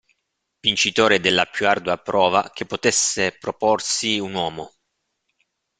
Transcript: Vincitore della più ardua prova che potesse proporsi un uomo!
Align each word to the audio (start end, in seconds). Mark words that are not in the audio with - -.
Vincitore 0.61 1.19
della 1.19 1.45
più 1.45 1.67
ardua 1.67 1.95
prova 1.99 2.49
che 2.51 2.65
potesse 2.65 3.33
proporsi 3.39 4.17
un 4.17 4.33
uomo! 4.33 4.73